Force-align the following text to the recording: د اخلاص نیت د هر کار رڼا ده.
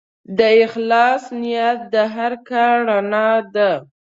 د 0.37 0.39
اخلاص 0.65 1.23
نیت 1.41 1.79
د 1.93 1.95
هر 2.15 2.33
کار 2.49 2.75
رڼا 2.89 3.29
ده. 3.55 3.71